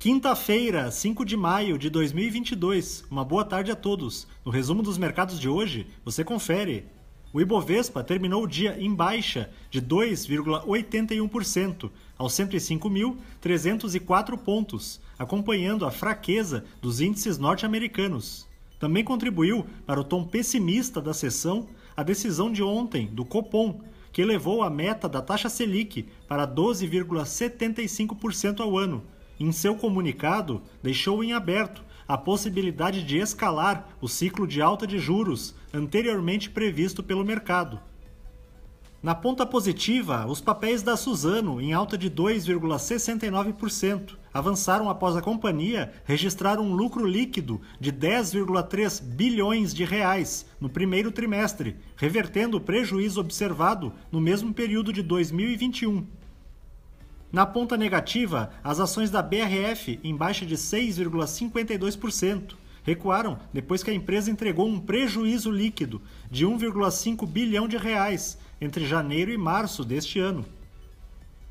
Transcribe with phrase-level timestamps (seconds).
[0.00, 3.04] Quinta-feira, 5 de maio de 2022.
[3.10, 4.28] Uma boa tarde a todos.
[4.44, 6.86] No resumo dos mercados de hoje, você confere.
[7.32, 16.64] O Ibovespa terminou o dia em baixa de 2,81% aos 105.304 pontos, acompanhando a fraqueza
[16.80, 18.46] dos índices norte-americanos.
[18.78, 23.80] Também contribuiu para o tom pessimista da sessão a decisão de ontem do Copom,
[24.12, 29.02] que elevou a meta da taxa Selic para 12,75% ao ano
[29.38, 34.98] em seu comunicado, deixou em aberto a possibilidade de escalar o ciclo de alta de
[34.98, 37.80] juros anteriormente previsto pelo mercado.
[39.00, 45.92] Na ponta positiva, os papéis da Suzano, em alta de 2,69%, avançaram após a companhia
[46.04, 53.20] registrar um lucro líquido de 10,3 bilhões de reais no primeiro trimestre, revertendo o prejuízo
[53.20, 56.04] observado no mesmo período de 2021.
[57.30, 63.94] Na ponta negativa, as ações da BRF, em baixa de 6,52%, recuaram depois que a
[63.94, 70.18] empresa entregou um prejuízo líquido de 1,5 bilhão de reais entre janeiro e março deste
[70.18, 70.42] ano.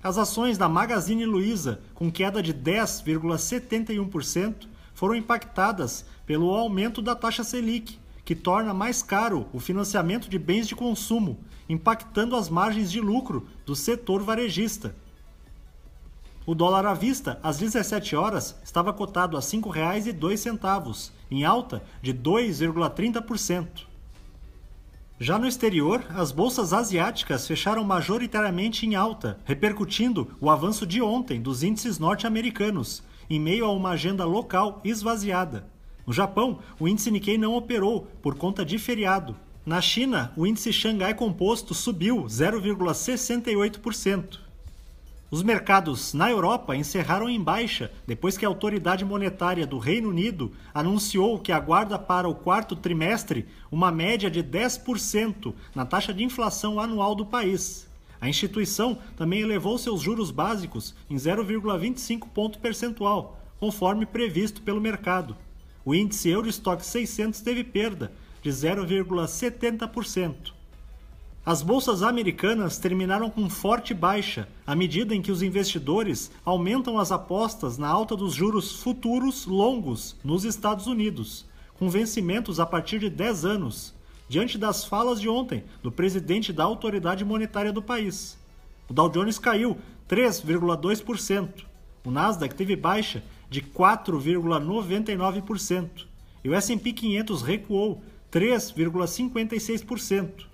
[0.00, 7.42] As ações da Magazine Luiza, com queda de 10,71%, foram impactadas pelo aumento da taxa
[7.42, 13.00] Selic, que torna mais caro o financiamento de bens de consumo, impactando as margens de
[13.00, 14.94] lucro do setor varejista.
[16.46, 22.12] O dólar à vista, às 17 horas, estava cotado a R$ 5,02, em alta de
[22.12, 23.86] 2,30%.
[25.18, 31.40] Já no exterior, as bolsas asiáticas fecharam majoritariamente em alta, repercutindo o avanço de ontem
[31.40, 35.66] dos índices norte-americanos, em meio a uma agenda local esvaziada.
[36.06, 39.34] No Japão, o índice Nikkei não operou por conta de feriado.
[39.64, 44.43] Na China, o índice Xangai Composto subiu 0,68%.
[45.34, 50.52] Os mercados na Europa encerraram em baixa depois que a autoridade monetária do Reino Unido
[50.72, 56.78] anunciou que aguarda para o quarto trimestre uma média de 10% na taxa de inflação
[56.78, 57.88] anual do país.
[58.20, 65.36] A instituição também elevou seus juros básicos em 0,25 ponto percentual, conforme previsto pelo mercado.
[65.84, 70.53] O índice Eurostock 600 teve perda de 0,70%.
[71.46, 77.12] As bolsas americanas terminaram com forte baixa, à medida em que os investidores aumentam as
[77.12, 81.44] apostas na alta dos juros futuros longos nos Estados Unidos,
[81.78, 83.92] com vencimentos a partir de 10 anos,
[84.26, 88.38] diante das falas de ontem do presidente da autoridade monetária do país.
[88.88, 89.76] O Dow Jones caiu
[90.08, 91.62] 3,2%,
[92.06, 96.06] o Nasdaq teve baixa de 4,99%
[96.42, 100.53] e o S&P 500 recuou 3,56%.